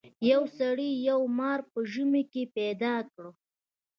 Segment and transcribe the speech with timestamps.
[0.31, 3.25] یو سړي یو مار په ژمي کې پیدا کړ.